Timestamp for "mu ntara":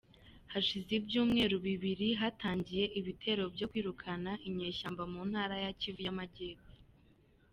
5.11-5.55